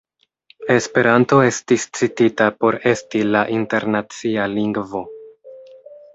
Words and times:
Esperanto 0.75 1.41
estis 1.47 1.85
citita 1.99 2.47
por 2.65 2.79
esti 2.93 3.23
la 3.37 3.45
internacia 3.59 4.51
lingvo. 4.57 5.05